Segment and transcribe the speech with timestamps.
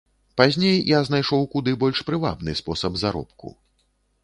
[0.39, 3.55] Пазней я знайшоў куды больш прывабны спосаб заробку.